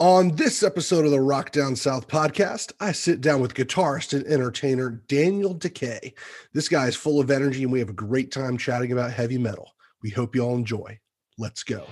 [0.00, 4.26] On this episode of the Rock Down South podcast, I sit down with guitarist and
[4.26, 6.14] entertainer Daniel Dekay.
[6.54, 9.36] This guy is full of energy and we have a great time chatting about heavy
[9.36, 9.74] metal.
[10.02, 11.00] We hope you all enjoy.
[11.36, 11.84] Let's go.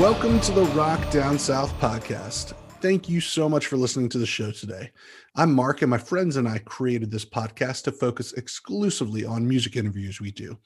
[0.00, 2.54] Welcome to the Rock Down South podcast.
[2.80, 4.92] Thank you so much for listening to the show today.
[5.34, 9.74] I'm Mark, and my friends and I created this podcast to focus exclusively on music
[9.74, 10.56] interviews we do.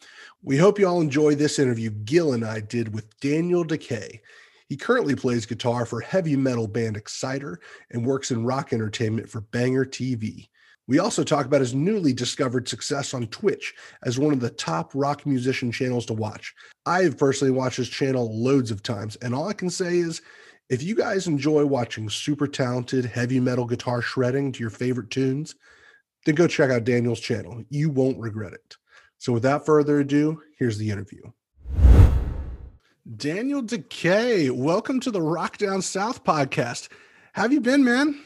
[0.42, 4.20] We hope you all enjoy this interview Gil and I did with Daniel Dekay.
[4.68, 7.56] He currently plays guitar for heavy metal band Exciter
[7.92, 10.50] and works in rock entertainment for Banger TV.
[10.86, 13.72] We also talk about his newly discovered success on Twitch
[14.02, 16.52] as one of the top rock musician channels to watch.
[16.84, 20.20] I've personally watched his channel loads of times, and all I can say is
[20.68, 25.54] if you guys enjoy watching super talented heavy metal guitar shredding to your favorite tunes,
[26.24, 27.62] then go check out Daniel's channel.
[27.68, 28.76] You won't regret it.
[29.18, 31.22] So, without further ado, here's the interview.
[33.16, 36.88] Daniel Dekay, welcome to the Rock Down South podcast.
[37.32, 38.20] How have you been, man?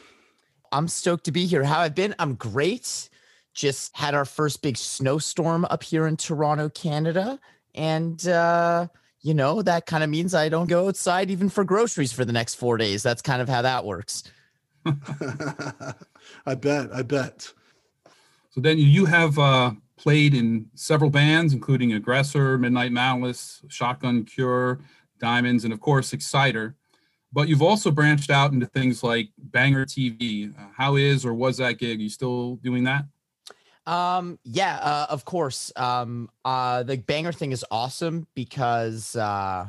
[0.72, 1.64] I'm stoked to be here.
[1.64, 2.14] How have I've been?
[2.18, 3.08] I'm great.
[3.54, 7.40] Just had our first big snowstorm up here in Toronto, Canada.
[7.74, 8.88] And uh
[9.26, 12.32] you know, that kind of means I don't go outside even for groceries for the
[12.32, 13.02] next four days.
[13.02, 14.22] That's kind of how that works.
[16.46, 16.94] I bet.
[16.94, 17.52] I bet.
[18.50, 24.78] So then you have uh, played in several bands, including Aggressor, Midnight Malice, Shotgun Cure,
[25.20, 26.76] Diemonds, and of course Exciter.
[27.32, 30.56] But you've also branched out into things like Banger TV.
[30.56, 31.98] Uh, how is or was that gig?
[31.98, 33.06] Are you still doing that?
[33.86, 35.72] Um, yeah, uh, of course.
[35.76, 39.68] Um, uh, the banger thing is awesome because uh,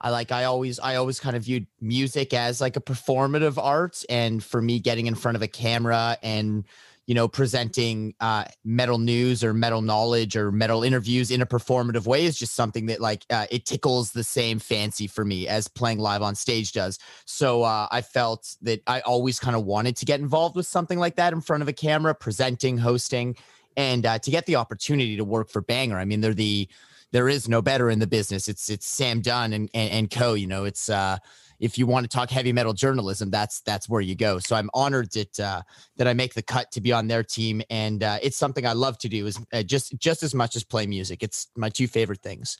[0.00, 4.04] I like I always I always kind of viewed music as like a performative art,
[4.08, 6.64] and for me, getting in front of a camera and
[7.06, 12.04] you know, presenting uh, metal news or metal knowledge or metal interviews in a performative
[12.04, 15.68] way is just something that like uh, it tickles the same fancy for me as
[15.68, 16.98] playing live on stage does.
[17.24, 20.98] So uh, I felt that I always kind of wanted to get involved with something
[20.98, 23.36] like that in front of a camera, presenting, hosting,
[23.76, 25.98] and uh, to get the opportunity to work for Banger.
[25.98, 26.68] I mean, they're the
[27.12, 28.48] there is no better in the business.
[28.48, 30.34] It's it's Sam Dunn and and, and co.
[30.34, 31.18] You know, it's uh
[31.58, 34.38] if you want to talk heavy metal journalism, that's that's where you go.
[34.38, 35.62] So I'm honored that uh,
[35.96, 38.72] that I make the cut to be on their team, and uh, it's something I
[38.72, 39.26] love to do.
[39.26, 41.22] Is uh, just just as much as play music.
[41.22, 42.58] It's my two favorite things.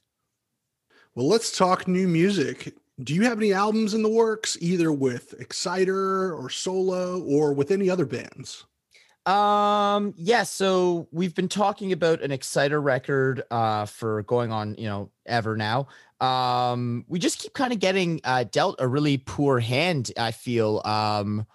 [1.15, 2.75] Well, let's talk new music.
[3.03, 7.71] Do you have any albums in the works, either with Exciter or solo, or with
[7.71, 8.65] any other bands?
[9.27, 14.87] Um, yeah, so we've been talking about an Exciter record uh for going on, you
[14.87, 15.89] know, ever now.
[16.21, 20.82] Um, we just keep kind of getting uh dealt a really poor hand, I feel.
[20.84, 21.47] Um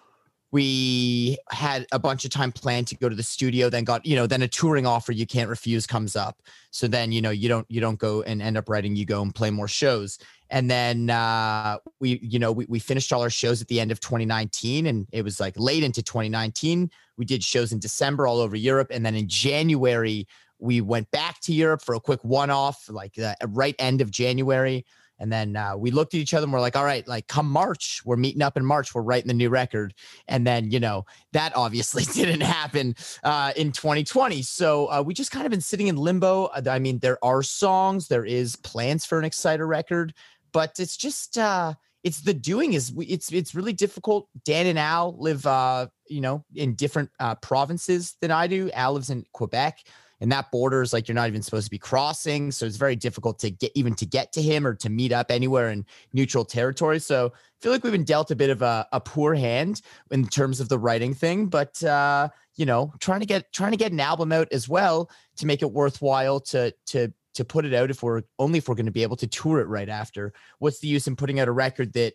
[0.52, 4.16] we had a bunch of time planned to go to the studio then got you
[4.16, 6.42] know then a touring offer you can't refuse comes up.
[6.72, 9.22] So then you know you don't you don't go and end up writing you go
[9.22, 10.20] and play more shows.
[10.50, 13.92] And then uh, we you know we, we finished all our shows at the end
[13.92, 18.40] of 2019 and it was like late into 2019 we did shows in december all
[18.40, 20.28] over europe and then in january
[20.62, 24.86] we went back to europe for a quick one-off like the right end of january
[25.22, 27.48] and then uh, we looked at each other and we're like, all right, like come
[27.48, 29.94] March, we're meeting up in March, we're writing the new record.
[30.28, 34.42] And then, you know, that obviously didn't happen uh, in 2020.
[34.42, 36.46] So uh, we just kind of been sitting in limbo.
[36.46, 40.16] Uh, I mean, there are songs, there is plans for an Exciter record,
[40.54, 44.28] but it's just, uh, it's the doing is it's it's really difficult.
[44.44, 48.72] Dan and Al live, uh, you know, in different uh, provinces than I do.
[48.72, 49.84] Al lives in Quebec
[50.22, 52.96] and that border is like you're not even supposed to be crossing so it's very
[52.96, 56.46] difficult to get even to get to him or to meet up anywhere in neutral
[56.46, 57.00] territory.
[57.00, 60.28] So i feel like we've been dealt a bit of a, a poor hand in
[60.28, 63.92] terms of the writing thing but uh you know trying to get trying to get
[63.92, 67.90] an album out as well to make it worthwhile to to to put it out
[67.90, 70.34] if we're only if we're going to be able to tour it right after.
[70.60, 72.14] What's the use in putting out a record that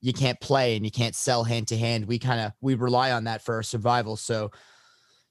[0.00, 2.06] you can't play and you can't sell hand to hand?
[2.06, 4.16] We kind of we rely on that for our survival.
[4.16, 4.50] So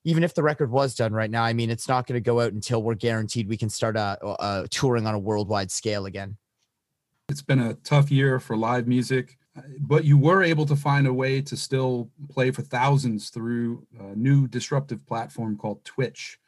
[0.04, 2.40] even if the record was done right now, I mean, it's not going to go
[2.40, 6.38] out until we're guaranteed we can start uh, uh, touring on a worldwide scale again.
[7.28, 9.38] It's been a tough year for live music,
[9.81, 14.16] but you were able to find a way to still play for thousands through a
[14.16, 16.40] new disruptive platform called Twitch.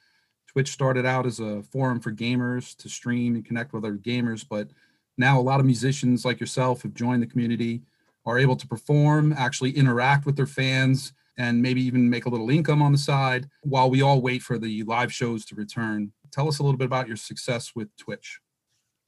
[0.47, 4.45] Twitch started out as a forum for gamers to stream and connect with other gamers,
[4.47, 4.69] but
[5.17, 7.83] now a lot of musicians like yourself have joined the community,
[8.25, 12.49] are able to perform, actually interact with their fans, and maybe even make a little
[12.49, 16.11] income on the side while we all wait for the live shows to return.
[16.31, 18.39] Tell us a little bit about your success with Twitch.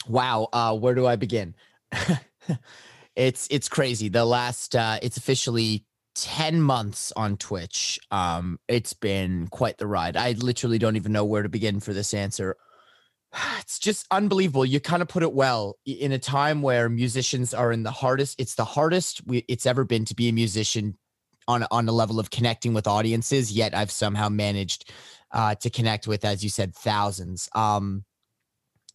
[0.07, 1.55] Wow, uh, where do I begin?
[3.15, 4.09] it's it's crazy.
[4.09, 5.85] The last uh, it's officially
[6.15, 7.99] 10 months on Twitch.
[8.11, 10.15] Um, it's been quite the ride.
[10.15, 12.57] I literally don't even know where to begin for this answer.
[13.59, 14.63] It's just unbelievable.
[14.63, 18.39] You kind of put it well in a time where musicians are in the hardest,
[18.39, 20.97] it's the hardest we, it's ever been to be a musician
[21.47, 23.51] on, on a level of connecting with audiences.
[23.51, 24.91] Yet I've somehow managed
[25.31, 27.49] uh, to connect with, as you said, thousands.
[27.53, 28.05] Um,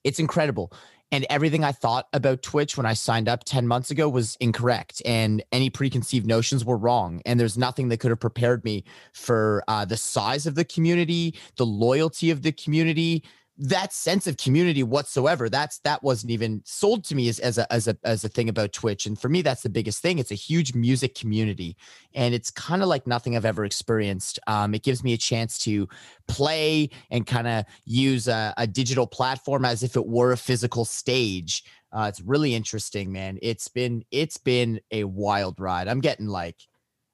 [0.05, 0.73] it's incredible.
[1.11, 5.01] And everything I thought about Twitch when I signed up 10 months ago was incorrect.
[5.07, 7.23] And any preconceived notions were wrong.
[7.25, 8.85] And there's nothing that could have prepared me
[9.15, 13.25] for uh, the size of the community, the loyalty of the community,
[13.59, 17.71] that sense of community whatsoever that's that wasn't even sold to me as, as a
[17.73, 19.07] as a as a thing about twitch.
[19.07, 20.19] And for me that's the biggest thing.
[20.19, 21.77] It's a huge music community
[22.15, 24.39] and it's kind of like nothing i've ever experienced.
[24.47, 25.89] Um, it gives me a chance to
[26.29, 30.85] play and kind of use a, a, digital platform as if it were a physical
[30.85, 31.65] stage.
[31.93, 33.39] Uh, it's really interesting man.
[33.43, 35.89] It's been it's been a wild ride.
[35.89, 36.57] I'm getting like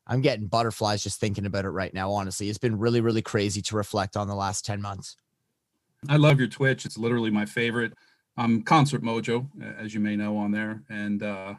[0.07, 2.51] i'm getting butterflies just thinking about it right now honestly.
[2.51, 5.17] It's been really really crazy to reflect on the last 10 months
[6.09, 6.85] I love your Twitch.
[6.85, 7.93] It's literally my favorite.
[8.37, 9.47] I'm Concert Mojo,
[9.79, 11.55] as you may know on there, and uh,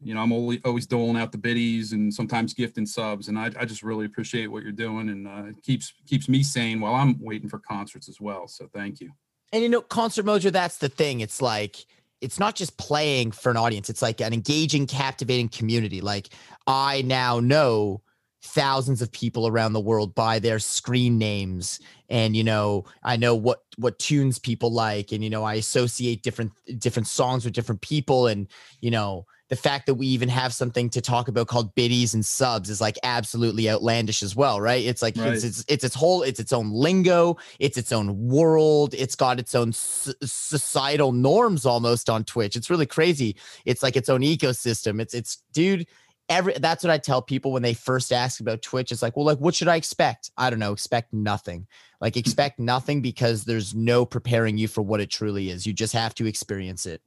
[0.00, 3.50] you know I'm always always doling out the biddies and sometimes gifting subs, and I,
[3.58, 6.94] I just really appreciate what you're doing, and uh, it keeps keeps me sane while
[6.94, 8.46] I'm waiting for concerts as well.
[8.46, 9.10] So thank you.
[9.52, 11.20] And you know, Concert Mojo, that's the thing.
[11.20, 11.86] It's like
[12.20, 16.02] it's not just playing for an audience; it's like an engaging, captivating community.
[16.02, 16.28] Like
[16.66, 18.02] I now know
[18.42, 21.80] thousands of people around the world by their screen names.
[22.08, 26.22] And you know i know what what tunes people like and you know i associate
[26.22, 28.26] different different songs with different people.
[28.26, 28.48] And
[28.80, 32.24] you know the fact that we even have something to talk about called biddies and
[32.24, 34.84] subs is like absolutely outlandish as well right?
[34.84, 35.32] It's like right.
[35.32, 37.36] It's, it's, it's its whole it's its own lingo.
[37.58, 38.92] It's its own world.
[38.92, 42.56] It's got its own societal norms almost on twitch.
[42.56, 43.36] It's really crazy.
[43.64, 45.00] It's like its own ecosystem.
[45.00, 45.86] It's it's dude
[46.32, 48.90] every that's what I tell people when they first ask about Twitch.
[48.90, 50.30] It's like, well, like what should I expect?
[50.36, 51.66] I don't know, expect nothing.
[52.00, 52.20] Like mm-hmm.
[52.20, 55.66] expect nothing because there's no preparing you for what it truly is.
[55.66, 57.02] You just have to experience it.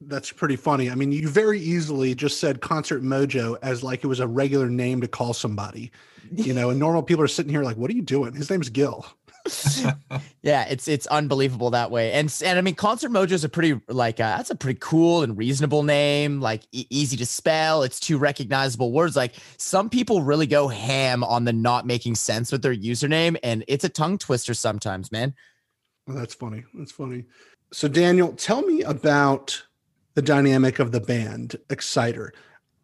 [0.00, 0.90] That's pretty funny.
[0.90, 4.68] I mean, you very easily just said concert mojo as like it was a regular
[4.68, 5.92] name to call somebody.
[6.32, 8.34] You know, and normal people are sitting here like, what are you doing?
[8.34, 9.06] His name's Gil.
[10.42, 12.12] Yeah, it's it's unbelievable that way.
[12.12, 15.22] And and I mean, Concert Mojo is a pretty like uh, that's a pretty cool
[15.22, 16.40] and reasonable name.
[16.40, 17.82] Like e- easy to spell.
[17.82, 19.16] It's two recognizable words.
[19.16, 23.64] Like some people really go ham on the not making sense with their username, and
[23.68, 25.34] it's a tongue twister sometimes, man.
[26.06, 26.64] Well, that's funny.
[26.72, 27.24] That's funny.
[27.70, 29.62] So Daniel, tell me about
[30.14, 32.32] the dynamic of the band Exciter.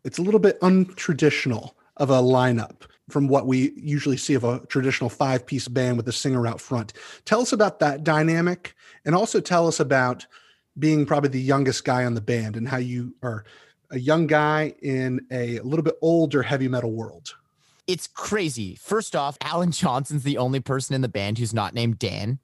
[0.05, 4.61] It's a little bit untraditional of a lineup from what we usually see of a
[4.67, 6.93] traditional five piece band with a singer out front.
[7.25, 8.75] Tell us about that dynamic
[9.05, 10.27] and also tell us about
[10.79, 13.45] being probably the youngest guy on the band and how you are
[13.91, 17.35] a young guy in a little bit older heavy metal world.
[17.87, 18.77] It's crazy.
[18.77, 22.39] First off, Alan Johnson's the only person in the band who's not named Dan.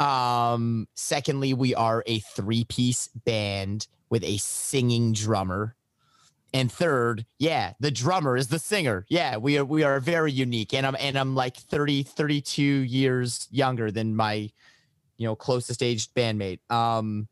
[0.00, 5.76] Um, secondly, we are a three piece band with a singing drummer
[6.54, 9.04] and third yeah the drummer is the singer.
[9.08, 10.74] Yeah we are we are very unique.
[10.74, 14.50] And i'm and i'm like 30 32 years younger than my
[15.16, 16.60] you know closest aged bandmate.
[16.70, 17.28] Um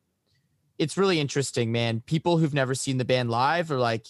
[0.79, 2.01] it's really interesting man.
[2.01, 4.07] People who've never seen the band live are like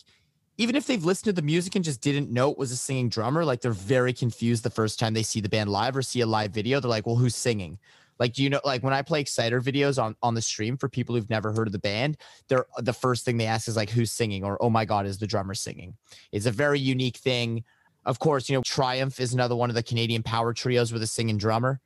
[0.59, 3.11] even if they've listened to the music and just didn't know it was a singing
[3.11, 6.21] drummer like they're very confused the first time they see the band live or see
[6.21, 6.81] a live video.
[6.81, 7.79] They're like well who's singing
[8.19, 10.89] like, do you know, like when I play Exciter videos on on the stream for
[10.89, 12.17] people who've never heard of the band,
[12.49, 15.19] they're the first thing they ask is like, who's singing, or oh my god, is
[15.19, 15.95] the drummer singing?
[16.33, 17.65] It's a very unique thing.
[18.05, 21.07] Of course, you know, Triumph is another one of the Canadian power trios with a
[21.07, 21.81] singing drummer.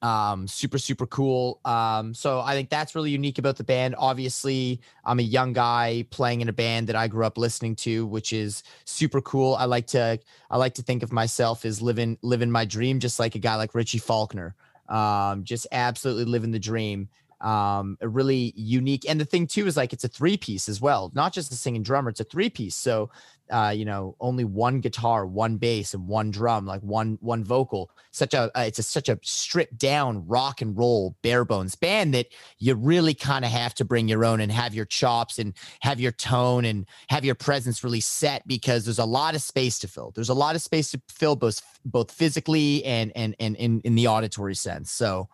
[0.00, 1.60] Um, super, super cool.
[1.64, 3.96] Um, so I think that's really unique about the band.
[3.98, 8.06] Obviously, I'm a young guy playing in a band that I grew up listening to,
[8.06, 9.56] which is super cool.
[9.56, 10.18] I like to
[10.50, 13.56] I like to think of myself as living living my dream, just like a guy
[13.56, 14.54] like Richie Faulkner
[14.88, 17.08] um, just absolutely living the dream.
[17.40, 20.80] Um, a really unique, and the thing too is like it's a three piece as
[20.80, 22.74] well, not just a singing drummer, it's a three piece.
[22.74, 23.10] So,
[23.50, 27.90] uh, you know, only one guitar, one bass, and one drum, like one one vocal.
[28.10, 32.14] Such a uh, it's a, such a stripped down rock and roll bare bones band
[32.14, 32.28] that
[32.58, 36.00] you really kind of have to bring your own and have your chops and have
[36.00, 39.88] your tone and have your presence really set because there's a lot of space to
[39.88, 40.12] fill.
[40.14, 43.94] There's a lot of space to fill both both physically and and and in in
[43.94, 44.90] the auditory sense.
[44.90, 45.28] So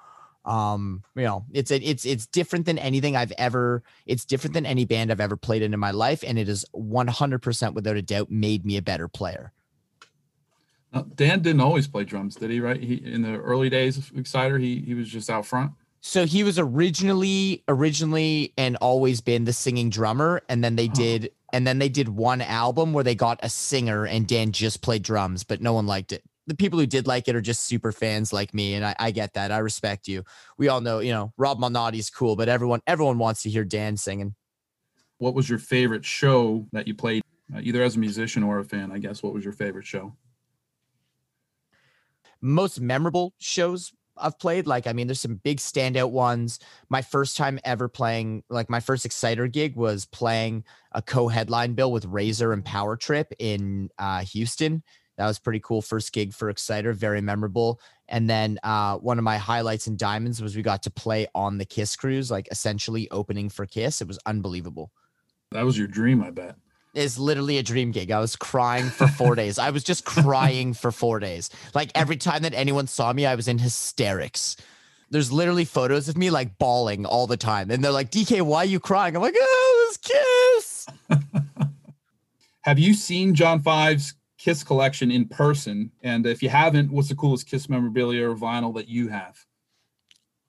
[0.45, 4.67] um you know it's a, it's it's different than anything i've ever it's different than
[4.67, 8.03] any band i've ever played in in my life and it is 100% without a
[8.03, 9.53] doubt made me a better player
[10.93, 14.13] now, dan didn't always play drums did he right he in the early days of
[14.17, 19.45] exciter he he was just out front So he was originally originally and always been
[19.45, 20.93] the singing drummer and then they Oh.
[20.95, 24.83] did and then they did one album where they got a singer and Dan just
[24.83, 26.23] played drums but no one liked it.
[26.47, 29.11] The people who did like it are just super fans like me and I, I
[29.11, 29.51] get that.
[29.51, 30.25] I respect you.
[30.59, 33.97] We all know, you know, Rob Malnati's cool, but everyone everyone wants to hear Dan
[33.97, 34.35] singing.
[35.19, 37.23] What was your favorite show that you played,
[37.55, 38.93] uh, either as a musician or a fan?
[38.93, 39.23] I guess.
[39.23, 40.15] What was your favorite show?
[42.45, 44.67] most memorable shows I've played.
[44.67, 46.61] Like, I mean, there's some big standout ones.
[46.89, 51.91] My first time ever playing, like, my first Exciter gig was playing a co-headline bill
[51.91, 54.85] with Razor and Power Trip in uh, Houston.
[55.17, 55.81] That was pretty cool.
[55.81, 57.81] First gig for Exciter, very memorable.
[58.09, 61.59] And then uh, one of my highlights in Diemonds was we got to play on
[61.59, 64.01] the Kiss cruise, like essentially opening for Kiss.
[64.01, 64.91] It was unbelievable.
[65.53, 66.57] That was your dream, I bet.
[66.95, 68.11] It's literally a dream gig.
[68.11, 69.59] I was crying for four days.
[69.59, 71.51] I was just crying for four days.
[71.75, 74.57] Like every time that anyone saw me, I was in hysterics.
[75.11, 77.71] There's literally photos of me like bawling all the time.
[77.71, 79.17] And they're like, DK, why are you crying?
[79.17, 80.87] I'm like, oh, this kiss.
[82.63, 85.91] Have you seen John Five's Kiss collection in person?
[86.03, 89.43] And if you haven't, what's the coolest Kiss memorabilia or vinyl that you have?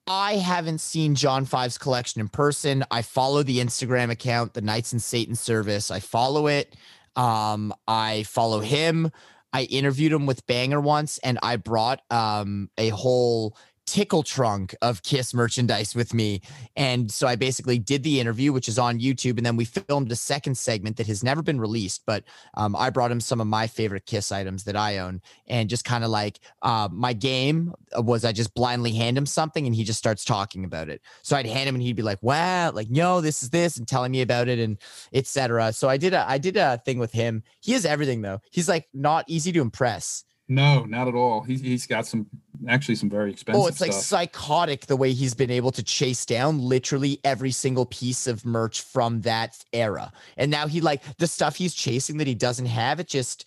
[0.06, 2.84] I haven't seen John Five's collection in person.
[2.90, 5.90] I follow the Instagram account, the Knights in Satan's Service.
[5.90, 6.76] I follow it.
[7.16, 9.10] Um, I follow him.
[9.54, 13.56] I interviewed him with Banger once, and I brought um a whole
[13.86, 16.40] tickle trunk of Kiss merchandise with me.
[16.76, 20.10] And so I basically did the interview, which is on YouTube, and then we filmed
[20.12, 22.02] a second segment that has never been released.
[22.06, 22.24] But
[22.54, 25.84] um, I brought him some of my favorite Kiss items that I own, and just
[25.84, 29.84] kind of like uh, my game was I just blindly hand him something, and he
[29.84, 31.00] just starts talking about it.
[31.22, 33.86] So I'd hand him, and he'd be like, "Wow, like no, this is this," and
[33.86, 34.78] telling me about it, and
[35.12, 35.72] etc.
[35.72, 37.42] So I did a I did a thing with him.
[37.60, 38.40] He has everything though.
[38.50, 40.24] He's like not easy to impress.
[40.48, 41.42] No, not at all.
[41.42, 42.26] He's, he's got some,
[42.68, 44.04] actually, some very expensive Oh, it's like stuff.
[44.04, 48.80] psychotic the way he's been able to chase down literally every single piece of merch
[48.80, 50.12] from that era.
[50.36, 53.44] And now he like the stuff he's chasing that he doesn't have, it just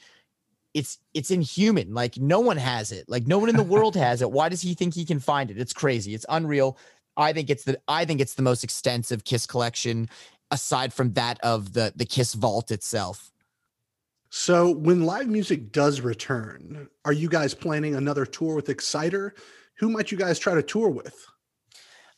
[0.74, 1.94] it's it's inhuman.
[1.94, 3.06] Like no one has it.
[3.08, 4.30] Like no one in the world has it.
[4.32, 5.58] Why does he think he can find it?
[5.58, 6.14] It's crazy.
[6.14, 6.78] It's unreal.
[7.16, 10.10] I think it's the I think it's the most extensive Kiss collection
[10.52, 13.32] aside from that of the the Kiss vault itself.
[14.32, 19.34] So, when live music does return, are you guys planning another tour with Exciter?
[19.80, 21.26] Who might you guys try to tour with?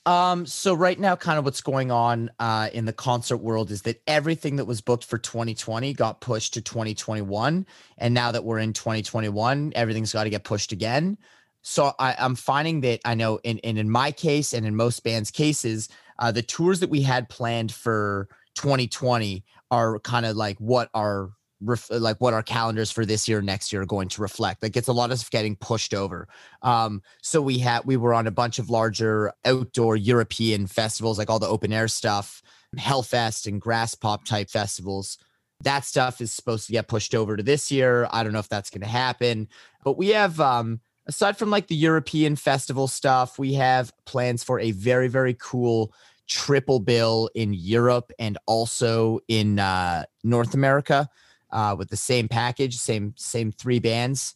[0.05, 3.83] Um, so right now, kind of what's going on uh, in the concert world is
[3.83, 7.65] that everything that was booked for 2020 got pushed to 2021,
[7.99, 11.17] and now that we're in 2021, everything's got to get pushed again.
[11.61, 15.03] So I, I'm finding that I know in, in in my case and in most
[15.03, 15.87] bands' cases,
[16.17, 21.31] uh, the tours that we had planned for 2020 are kind of like what our
[21.61, 24.61] ref- like what our calendars for this year next year are going to reflect.
[24.63, 26.27] Like it's a lot of getting pushed over.
[26.61, 31.29] Um so we had we were on a bunch of larger outdoor european festivals like
[31.29, 32.41] all the open air stuff
[32.77, 35.17] hellfest and Graspop type festivals.
[35.63, 38.07] That stuff is supposed to get pushed over to this year.
[38.11, 39.47] I don't know if that's going to happen.
[39.83, 44.59] But we have um aside from like the european festival stuff we have plans for
[44.59, 45.93] a very very cool
[46.27, 51.09] triple bill in europe and also in uh north america
[51.51, 54.35] uh, with the same package, same same three bands.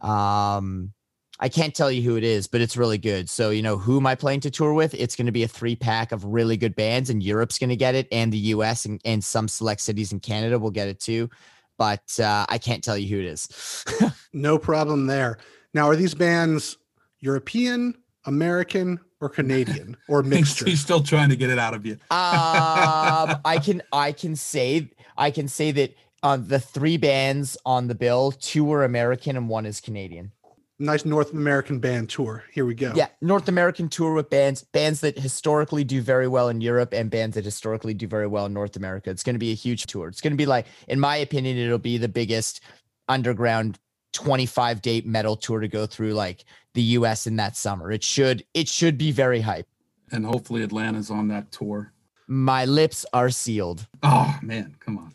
[0.00, 0.92] Um,
[1.40, 3.30] I can't tell you who it is, but it's really good.
[3.30, 4.94] So you know who am I playing to tour with?
[4.94, 7.76] It's going to be a three pack of really good bands, and Europe's going to
[7.76, 8.84] get it, and the U.S.
[8.84, 11.30] and, and some select cities in Canada will get it too.
[11.76, 13.84] But uh, I can't tell you who it is.
[14.34, 15.38] No problem there.
[15.72, 16.76] Now, are these bands
[17.20, 17.94] European,
[18.26, 20.64] American, or Canadian, or He's, mixture?
[20.66, 21.92] he's still trying to get it out of you.
[21.94, 21.98] um,
[23.44, 27.94] I can I can say I can say that on the three bands on the
[27.94, 30.32] bill, two are American and one is Canadian.
[30.78, 32.44] nice North American band tour.
[32.52, 32.92] Here we go.
[32.94, 37.10] Yeah, North American tour with bands, bands that historically do very well in Europe and
[37.10, 39.10] bands that historically do very well in North America.
[39.10, 40.08] It's going to be a huge tour.
[40.08, 42.60] It's going to be like, in my opinion, it'll be the biggest
[43.08, 43.78] underground
[44.12, 46.44] 25 date metal tour to go through like
[46.74, 47.90] the US in that summer.
[47.92, 49.66] It should it should be very hype.
[50.10, 51.92] And hopefully Atlanta's on that tour.
[52.26, 53.86] My lips are sealed.
[54.02, 55.07] Oh, man, come on.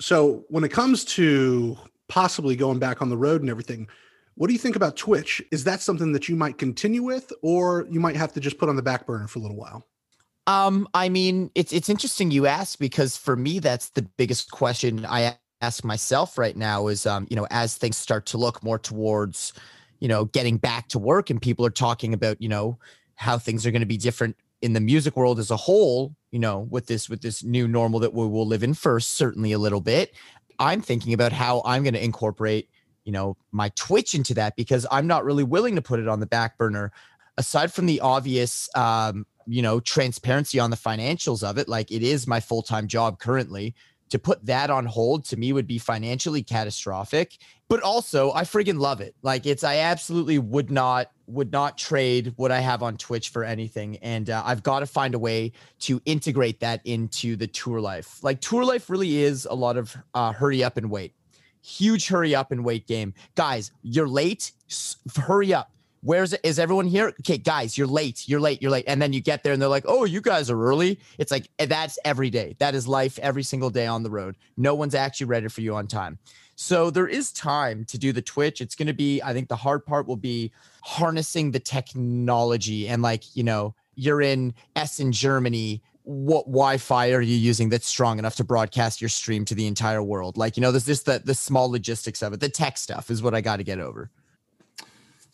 [0.00, 1.76] So, when it comes to
[2.08, 3.88] possibly going back on the road and everything,
[4.34, 5.42] what do you think about Twitch?
[5.50, 8.68] Is that something that you might continue with, or you might have to just put
[8.68, 9.86] on the back burner for a little while?
[10.46, 15.04] Um, I mean, it's it's interesting you ask because for me, that's the biggest question
[15.04, 18.78] I ask myself right now is um, you know, as things start to look more
[18.78, 19.54] towards,
[19.98, 22.78] you know, getting back to work and people are talking about, you know,
[23.16, 26.40] how things are going to be different in the music world as a whole, you
[26.40, 29.58] know, with this with this new normal that we will live in first, certainly a
[29.58, 30.12] little bit.
[30.58, 32.68] I'm thinking about how I'm going to incorporate,
[33.04, 36.18] you know, my Twitch into that because I'm not really willing to put it on
[36.18, 36.92] the back burner
[37.38, 42.02] aside from the obvious um, you know transparency on the financials of it like it
[42.02, 43.74] is my full-time job currently
[44.10, 48.78] to put that on hold to me would be financially catastrophic but also i friggin
[48.78, 49.14] love it.
[49.22, 53.42] Like it's i absolutely would not would not trade what i have on twitch for
[53.42, 57.80] anything and uh, i've got to find a way to integrate that into the tour
[57.80, 58.22] life.
[58.22, 61.14] Like tour life really is a lot of uh, hurry up and wait.
[61.62, 63.12] Huge hurry up and wait game.
[63.34, 64.52] Guys you're late.
[64.70, 65.70] S- hurry up
[66.06, 66.40] Where's it?
[66.44, 67.08] Is everyone here?
[67.20, 68.28] Okay, guys, you're late.
[68.28, 68.62] You're late.
[68.62, 68.84] You're late.
[68.86, 71.00] And then you get there and they're like, oh, you guys are early.
[71.18, 72.54] It's like, eh, that's every day.
[72.60, 74.36] That is life every single day on the road.
[74.56, 76.20] No one's actually ready for you on time.
[76.54, 78.60] So there is time to do the Twitch.
[78.60, 80.52] It's going to be, I think the hard part will be
[80.84, 85.82] harnessing the technology and like, you know, you're in Essen, Germany.
[86.04, 90.04] What Wi-Fi are you using that's strong enough to broadcast your stream to the entire
[90.04, 90.36] world?
[90.36, 92.38] Like, you know, there's just the the small logistics of it.
[92.38, 94.08] The tech stuff is what I got to get over.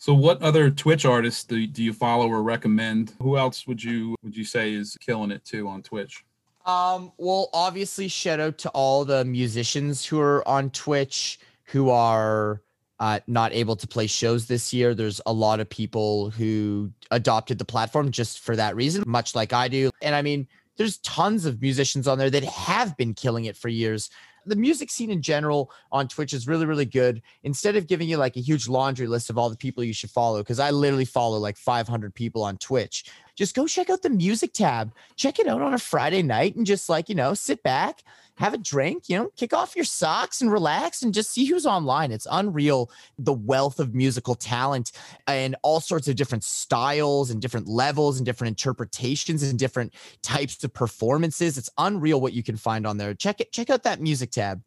[0.03, 3.13] So, what other Twitch artists do, do you follow or recommend?
[3.21, 6.25] Who else would you would you say is killing it too on Twitch?
[6.65, 12.61] Um, well, obviously, shout out to all the musicians who are on Twitch who are
[12.99, 14.93] uh, not able to play shows this year.
[14.93, 19.53] There's a lot of people who adopted the platform just for that reason, much like
[19.53, 19.89] I do.
[20.01, 23.69] And I mean, there's tons of musicians on there that have been killing it for
[23.69, 24.09] years
[24.45, 27.21] the music scene in general on Twitch is really, really good.
[27.43, 30.11] Instead of giving you like a huge laundry list of all the people you should
[30.11, 34.09] follow, because I literally follow like 500 people on Twitch, just go check out the
[34.09, 34.93] music tab.
[35.15, 38.03] Check it out on a Friday night and just like, you know, sit back,
[38.35, 41.65] have a drink, you know, kick off your socks and relax and just see who's
[41.65, 42.11] online.
[42.11, 44.91] It's unreal the wealth of musical talent
[45.27, 50.63] and all sorts of different styles and different levels and different interpretations and different types
[50.63, 51.57] of performances.
[51.57, 53.13] It's unreal what you can find on there.
[53.13, 54.61] Check it, check out that music tab.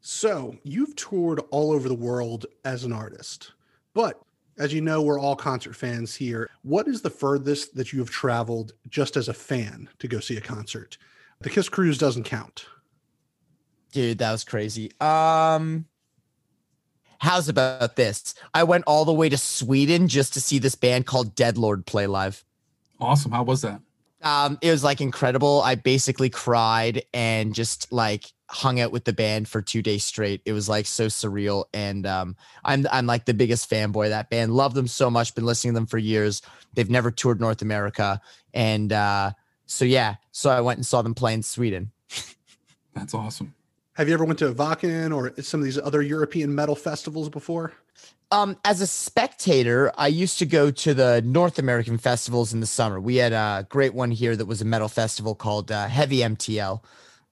[0.00, 3.52] So, you've toured all over the world as an artist,
[3.94, 4.22] but
[4.56, 6.48] as you know, we're all concert fans here.
[6.62, 10.36] What is the furthest that you have traveled just as a fan to go see
[10.36, 10.98] a concert?
[11.40, 12.66] The Kiss Cruise doesn't count.
[13.92, 14.92] Dude, that was crazy.
[15.00, 15.86] Um
[17.20, 18.34] How's about this?
[18.54, 22.06] I went all the way to Sweden just to see this band called Deadlord play
[22.06, 22.44] live.
[23.00, 23.32] Awesome.
[23.32, 23.80] How was that?
[24.22, 25.60] Um, it was like incredible.
[25.62, 30.42] I basically cried and just like hung out with the band for two days straight.
[30.44, 31.64] It was like so surreal.
[31.74, 34.54] And um, I'm I'm like the biggest fanboy of that band.
[34.54, 35.34] Love them so much.
[35.34, 36.42] Been listening to them for years.
[36.74, 38.20] They've never toured North America.
[38.54, 39.32] And uh,
[39.68, 41.92] so yeah, so I went and saw them play in Sweden.
[42.94, 43.54] That's awesome.
[43.92, 47.72] Have you ever went to Wacken or some of these other European metal festivals before?
[48.30, 52.66] Um, as a spectator, I used to go to the North American festivals in the
[52.66, 53.00] summer.
[53.00, 56.80] We had a great one here that was a metal festival called uh, Heavy MTL,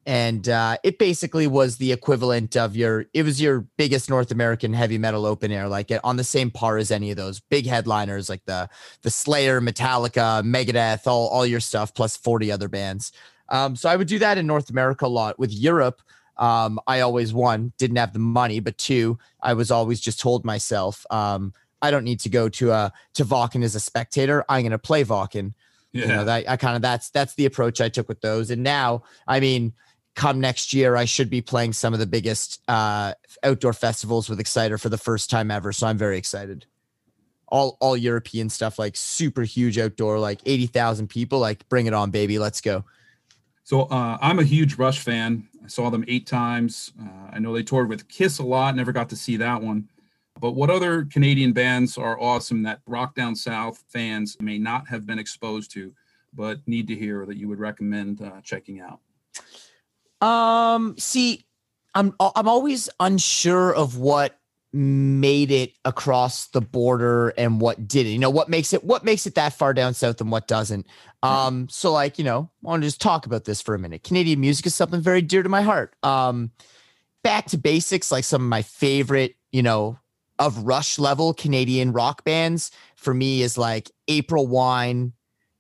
[0.07, 3.07] and uh, it basically was the equivalent of your.
[3.13, 6.79] It was your biggest North American heavy metal open air, like on the same par
[6.79, 8.69] as any of those big headliners, like the
[9.03, 13.11] the Slayer, Metallica, Megadeth, all all your stuff, plus forty other bands.
[13.49, 15.41] Um, so I would do that in North America a lot.
[15.41, 16.01] With Europe,
[16.37, 20.45] um, I always one didn't have the money, but two, I was always just told
[20.45, 24.45] myself, um, I don't need to go to a to Wacken as a spectator.
[24.49, 25.55] I'm going to play Wacken.
[25.93, 26.03] Yeah.
[26.03, 28.51] You know, that I kind of that's that's the approach I took with those.
[28.51, 29.73] And now, I mean,
[30.17, 33.13] come next year, I should be playing some of the biggest uh,
[33.45, 35.73] outdoor festivals with Exciter for the first time ever.
[35.73, 36.67] So I'm very excited.
[37.49, 41.39] All all European stuff, like super huge outdoor, like eighty thousand people.
[41.39, 42.41] Like, bring it on, baby.
[42.41, 42.85] Let's go.
[43.63, 45.47] So uh, I'm a huge Rush fan.
[45.65, 46.93] I saw them eight times.
[47.01, 48.75] Uh, I know they toured with Kiss a lot.
[48.75, 49.89] Never got to see that one.
[50.41, 55.07] But what other Canadian bands are awesome that Rock Down South fans may not have
[55.07, 55.93] been exposed to,
[56.35, 59.01] but need to hear that you would recommend uh, checking out?
[60.21, 61.45] Um, see,
[61.95, 64.39] I'm I'm always unsure of what
[64.73, 68.13] made it across the border and what didn't.
[68.13, 70.87] You know, what makes it what makes it that far down south and what doesn't.
[71.23, 74.05] Um, so like, you know, I want to just talk about this for a minute.
[74.05, 75.95] Canadian music is something very dear to my heart.
[76.03, 76.51] Um,
[77.25, 79.99] back to basics, like some of my favorite, you know,
[80.39, 85.15] of rush level Canadian rock bands for me is like April Wine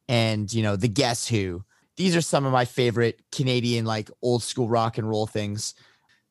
[0.08, 1.64] and you know, the Guess Who.
[1.96, 5.74] These are some of my favorite Canadian like old school rock and roll things.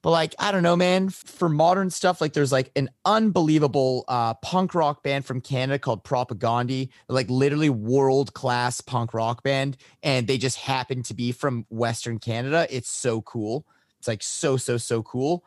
[0.05, 4.35] But like, I don't know, man, for modern stuff, like there's like an unbelievable uh,
[4.35, 9.77] punk rock band from Canada called Propagandhi, like literally world class punk rock band.
[10.03, 12.67] And they just happen to be from Western Canada.
[12.69, 13.65] It's so cool.
[13.97, 15.43] It's like so, so, so cool.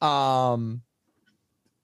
[0.00, 0.82] Um,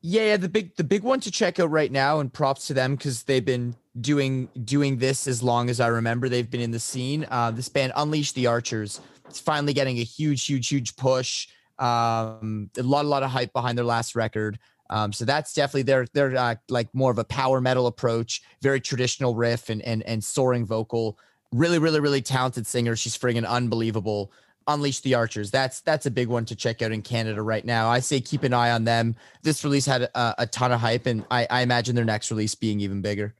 [0.02, 2.96] yeah, the big the big one to check out right now, and props to them
[2.96, 6.28] because they've been doing doing this as long as I remember.
[6.28, 7.24] They've been in the scene.
[7.30, 9.00] Uh, this band Unleash the Archers.
[9.28, 11.48] It's finally getting a huge, huge, huge push.
[11.78, 14.58] Um, a lot, a lot of hype behind their last record.
[14.90, 18.80] Um, so that's definitely their they're uh, like more of a power metal approach, very
[18.80, 21.16] traditional riff and and and soaring vocal.
[21.52, 22.96] Really, really, really talented singer.
[22.96, 24.32] She's friggin' unbelievable.
[24.66, 25.50] Unleash the Archers.
[25.50, 27.88] That's that's a big one to check out in Canada right now.
[27.88, 29.16] I say keep an eye on them.
[29.42, 32.54] This release had a, a ton of hype, and I, I imagine their next release
[32.54, 33.34] being even bigger.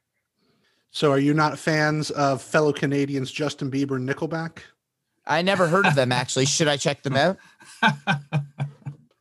[0.90, 4.58] So, are you not fans of fellow Canadians Justin Bieber and Nickelback?
[5.26, 6.46] I never heard of them actually.
[6.46, 7.38] Should I check them out?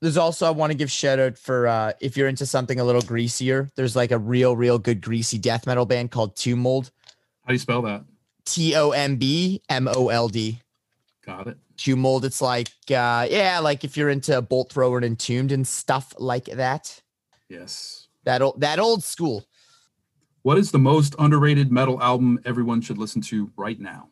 [0.02, 2.84] There's also I want to give shout out for uh, if you're into something a
[2.84, 3.70] little greasier.
[3.76, 6.92] There's like a real, real good greasy death metal band called Tomb Mold.
[7.44, 8.04] How do you spell that?
[8.46, 10.60] T O M B M O L D.
[11.26, 11.58] Got it.
[11.78, 12.26] Tomb Mold.
[12.26, 16.46] It's like uh, yeah, like if you're into Bolt Thrower and Entombed and stuff like
[16.46, 17.02] that.
[17.50, 18.08] Yes.
[18.24, 19.46] That old that old school.
[20.44, 24.10] What is the most underrated metal album everyone should listen to right now?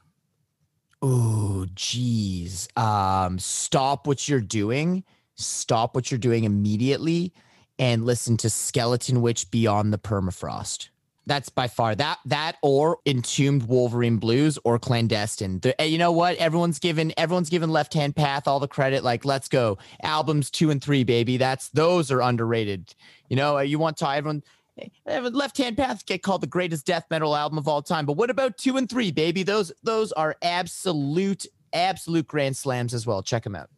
[1.01, 2.67] Oh, geez.
[2.75, 5.03] Um, stop what you're doing.
[5.35, 7.33] Stop what you're doing immediately
[7.79, 10.89] and listen to Skeletonwitch Beyond the Permafrost.
[11.29, 15.59] That's by far that that or Entombed Wolverine Blues or Clandestine.
[15.59, 16.37] The, eh, you know what?
[16.37, 19.03] Everyone's given everyone's given Left Hand Path all the credit.
[19.03, 19.77] Like, let's go.
[20.01, 21.37] Albums two and three, baby.
[21.37, 22.95] That's those are underrated.
[23.29, 24.41] You know, eh, you want to everyone
[24.79, 28.07] eh, Left Hand Path get called the greatest death metal album of all time.
[28.07, 29.43] But what about two and three, baby?
[29.43, 33.21] Those those are absolute absolute grand slams as well.
[33.21, 33.69] Check them out.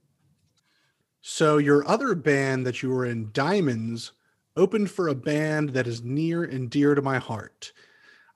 [1.20, 4.12] So your other band that you were in, Diemonds,
[4.56, 7.72] opened for a band that is near and dear to my heart.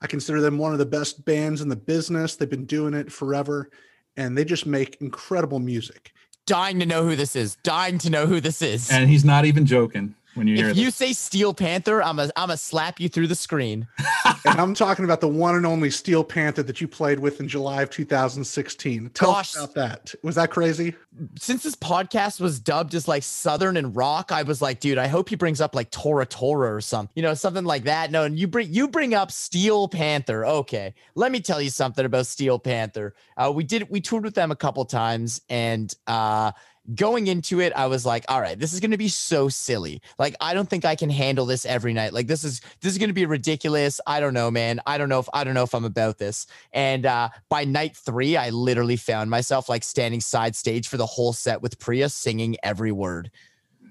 [0.01, 2.35] I consider them one of the best bands in the business.
[2.35, 3.69] They've been doing it forever,
[4.17, 6.13] and they just make incredible music.
[6.45, 7.57] Dying to know who this is.
[7.63, 8.91] Dying to know who this is.
[8.91, 10.83] And he's not even joking when you hear if this.
[10.83, 13.87] you say Steel Panther, I'm a I'm a slap you through the screen.
[14.45, 17.47] and I'm talking about the one and only Steel Panther that you played with in
[17.47, 19.09] July of 2016.
[19.13, 19.55] Tell Gosh.
[19.55, 20.15] us about that.
[20.23, 20.95] Was that crazy?
[21.39, 25.07] Since this podcast was dubbed as like Southern and rock, I was like, dude, I
[25.07, 28.11] hope he brings up like Tora Tora or something, you know, something like that.
[28.11, 30.45] No, and you bring you bring up Steel Panther.
[30.45, 33.15] Okay, let me tell you something about Steel Panther.
[33.37, 36.51] Uh, we did we toured with them a couple times, and uh,
[36.93, 40.01] going into it, I was like, all right, this is going to be so silly.
[40.19, 42.13] Like, I don't think I can handle this every night.
[42.13, 43.99] Like, this is this is going to be ridiculous.
[44.05, 44.79] I don't know, man.
[44.85, 46.45] I don't know if I don't know if I'm about this.
[46.73, 51.05] And uh, by night three, I literally found myself like standing side stage for the
[51.05, 53.31] whole set with Priya singing every word.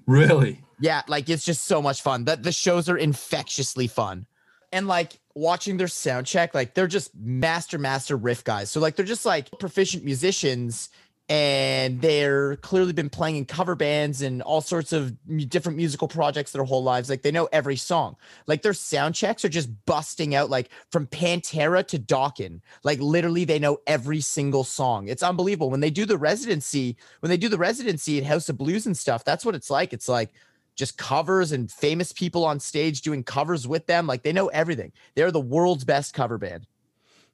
[0.05, 0.61] really?
[0.79, 2.25] Yeah, like it's just so much fun.
[2.25, 4.25] That the shows are infectiously fun.
[4.73, 8.69] And like watching their sound check, like they're just master master riff guys.
[8.71, 10.89] So like they're just like proficient musicians
[11.27, 15.15] and they're clearly been playing in cover bands and all sorts of
[15.49, 17.09] different musical projects their whole lives.
[17.09, 18.15] Like they know every song.
[18.45, 22.61] Like their sound checks are just busting out like from Pantera to Dokken.
[22.83, 25.07] Like literally they know every single song.
[25.07, 25.71] It's unbelievable.
[25.71, 28.95] When they do the residency, when they do the residency at House of Blues and
[28.95, 29.93] stuff, that's what it's like.
[29.93, 30.31] It's like
[30.75, 34.05] just covers and famous people on stage doing covers with them.
[34.05, 34.91] Like they know everything.
[35.15, 36.67] They're the world's best cover band.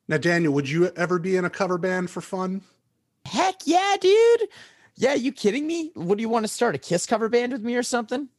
[0.08, 2.62] Now, Daniel, would you ever be in a cover band for fun?
[3.26, 4.50] Heck yeah, dude.
[4.96, 5.92] Yeah, you kidding me?
[5.96, 6.76] What do you want to start?
[6.76, 8.30] A Kiss cover band with me or something?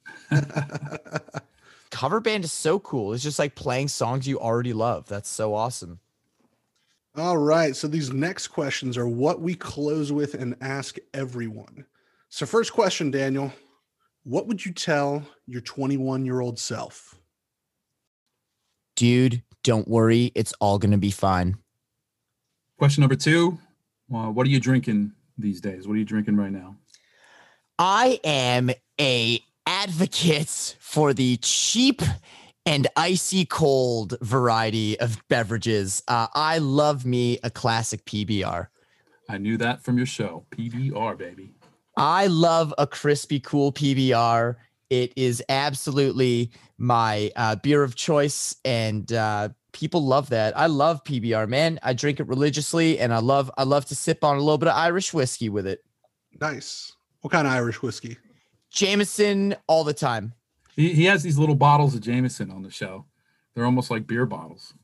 [1.90, 3.12] cover band is so cool.
[3.12, 5.09] It's just like playing songs you already love.
[5.09, 6.01] That's so awesome.
[7.16, 7.77] All right.
[7.77, 11.85] So these next questions are what we close with and ask everyone.
[12.29, 13.53] So, first question, Daniel
[14.25, 17.18] What would you tell your 21 year old self?
[18.97, 20.33] Dude, don't worry.
[20.35, 21.57] It's all going to be fine.
[22.79, 23.59] Question number two.
[24.12, 25.88] Uh, what are you drinking these days?
[25.88, 26.77] What are you drinking right now?
[27.79, 28.70] I am
[29.01, 32.03] a advocate for the cheap
[32.66, 36.03] and icy cold variety of beverages.
[36.07, 38.68] Uh, I love me a classic PBR.
[39.29, 40.44] I knew that from your show.
[40.51, 41.55] PBR, baby.
[41.96, 44.57] I love a crispy, cool PBR.
[44.90, 50.57] It is absolutely my uh, beer of choice, and uh, people love that.
[50.57, 51.79] I love PBR, man.
[51.83, 54.69] I drink it religiously, and I love I love to sip on a little bit
[54.69, 55.85] of Irish whiskey with it.
[56.41, 56.93] Nice.
[57.21, 58.17] What kind of Irish whiskey?
[58.71, 60.35] Jameson all the time.
[60.75, 63.05] He, he has these little bottles of Jameson on the show.
[63.55, 64.75] They're almost like beer bottles.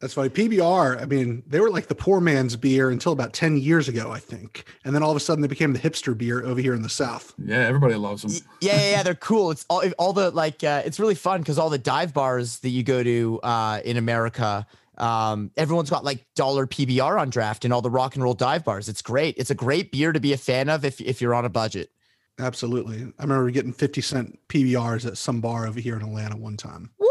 [0.00, 0.30] That's funny.
[0.30, 4.10] PBR, I mean, they were like the poor man's beer until about 10 years ago,
[4.10, 4.64] I think.
[4.82, 6.88] And then all of a sudden they became the hipster beer over here in the
[6.88, 7.34] South.
[7.36, 8.32] Yeah, everybody loves them.
[8.62, 9.50] Yeah, yeah, yeah, they're cool.
[9.50, 12.70] It's all all the like uh, it's really fun because all the dive bars that
[12.70, 17.72] you go to uh, in America, um, everyone's got like dollar PBR on draft in
[17.72, 18.88] all the rock and roll dive bars.
[18.88, 19.34] It's great.
[19.36, 21.90] It's a great beer to be a fan of if if you're on a budget.
[22.38, 23.02] Absolutely.
[23.18, 26.90] I remember getting 50 cent PBRs at some bar over here in Atlanta one time.
[26.96, 27.09] What?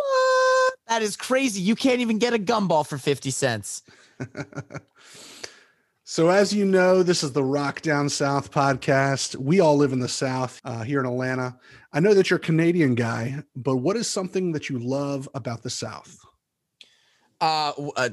[0.99, 1.61] That is crazy.
[1.61, 3.83] You can't even get a gumball for fifty cents.
[6.03, 9.35] So, as you know, this is the Rock Down South podcast.
[9.35, 11.55] We all live in the South uh, here in Atlanta.
[11.93, 15.61] I know that you're a Canadian guy, but what is something that you love about
[15.61, 16.17] the South?
[17.39, 18.09] Uh, uh,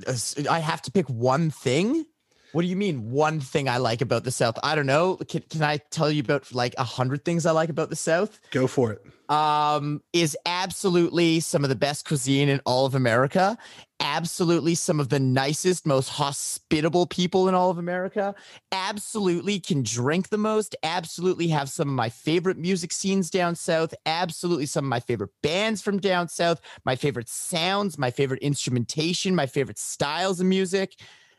[0.51, 2.05] I have to pick one thing.
[2.52, 4.59] What do you mean one thing I like about the South?
[4.62, 5.16] I don't know.
[5.16, 8.40] Can, can I tell you about like a hundred things I like about the South?
[8.50, 9.02] Go for it.
[9.28, 13.59] Um, is absolutely some of the best cuisine in all of America.
[13.98, 18.35] Absolutely some of the nicest, most hospitable people in all of America.
[18.70, 20.76] Absolutely can drink the most.
[20.85, 23.92] Absolutely have some of my favorite music scenes down south.
[24.06, 26.61] Absolutely some of my favorite bands from down south.
[26.85, 30.94] My favorite sounds, my favorite instrumentation, my favorite styles of music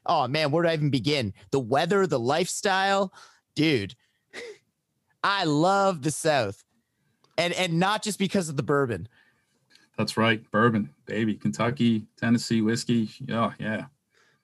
[0.07, 1.33] oh man, where do I even begin?
[1.51, 3.13] The weather, the lifestyle,
[3.55, 3.95] dude.
[5.23, 6.63] I love the South,
[7.37, 9.07] and and not just because of the bourbon.
[9.97, 13.09] That's right, bourbon, baby, Kentucky, Tennessee whiskey.
[13.31, 13.85] Oh yeah,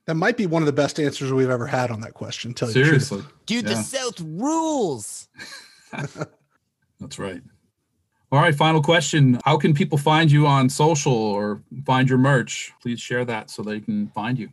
[0.05, 2.53] that might be one of the best answers we've ever had on that question.
[2.53, 3.75] Tell you Seriously, you dude, yeah.
[3.75, 5.27] the South rules.
[6.99, 7.41] That's right.
[8.31, 9.39] All right, final question.
[9.45, 12.73] How can people find you on social or find your merch?
[12.81, 14.49] Please share that so they can find you.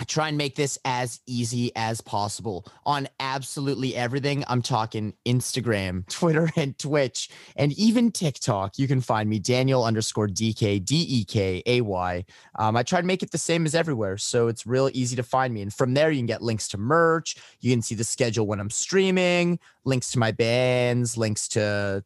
[0.00, 4.44] I try and make this as easy as possible on absolutely everything.
[4.48, 8.78] I'm talking Instagram, Twitter, and Twitch, and even TikTok.
[8.78, 12.24] You can find me Daniel underscore DK D E K A Y.
[12.58, 15.22] Um, I try to make it the same as everywhere, so it's real easy to
[15.22, 15.60] find me.
[15.60, 17.36] And from there, you can get links to merch.
[17.60, 22.02] You can see the schedule when I'm streaming, links to my bands, links to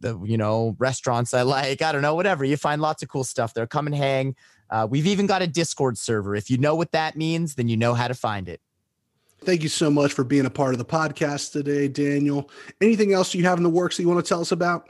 [0.00, 1.80] the you know restaurants I like.
[1.80, 2.44] I don't know, whatever.
[2.44, 3.66] You find lots of cool stuff there.
[3.66, 4.36] Come and hang.
[4.70, 6.34] Uh, we've even got a Discord server.
[6.34, 8.60] If you know what that means, then you know how to find it.
[9.40, 12.50] Thank you so much for being a part of the podcast today, Daniel.
[12.80, 14.88] Anything else you have in the works that you want to tell us about?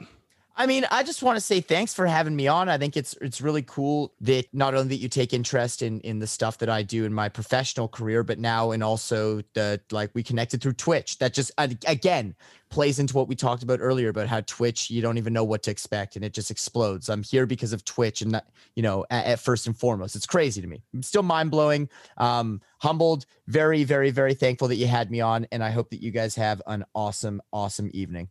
[0.59, 2.67] I mean, I just want to say thanks for having me on.
[2.67, 6.19] I think it's it's really cool that not only that you take interest in in
[6.19, 10.11] the stuff that I do in my professional career, but now and also the like
[10.13, 11.17] we connected through Twitch.
[11.19, 12.35] That just again
[12.69, 15.63] plays into what we talked about earlier about how Twitch you don't even know what
[15.63, 17.07] to expect and it just explodes.
[17.07, 18.45] I'm here because of Twitch and not,
[18.75, 20.83] you know at, at first and foremost, it's crazy to me.
[20.93, 25.47] I'm still mind blowing, um, humbled, very very very thankful that you had me on,
[25.53, 28.27] and I hope that you guys have an awesome awesome evening.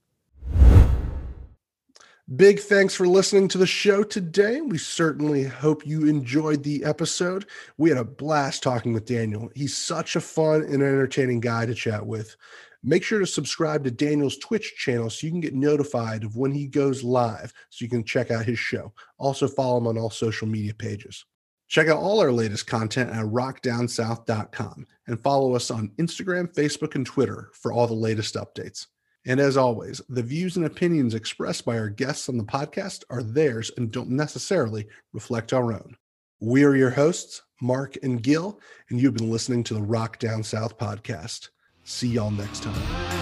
[2.36, 4.60] Big thanks for listening to the show today.
[4.60, 7.46] We certainly hope you enjoyed the episode.
[7.78, 9.50] We had a blast talking with Daniel.
[9.54, 12.36] He's such a fun and entertaining guy to chat with.
[12.82, 16.52] Make sure to subscribe to Daniel's Twitch channel so you can get notified of when
[16.52, 18.92] he goes live so you can check out his show.
[19.16, 21.24] Also, follow him on all social media pages.
[21.68, 27.06] Check out all our latest content at rockdownsouth.com and follow us on Instagram, Facebook, and
[27.06, 28.86] Twitter for all the latest updates.
[29.26, 33.22] And as always, the views and opinions expressed by our guests on the podcast are
[33.22, 35.96] theirs and don't necessarily reflect our own.
[36.40, 40.42] We are your hosts, Mark and Gil, and you've been listening to the Rock Down
[40.42, 41.48] South podcast.
[41.84, 43.17] See y'all next time.